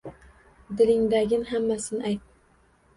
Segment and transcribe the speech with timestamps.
[0.79, 2.29] Dilingdagin hammmasin ayt!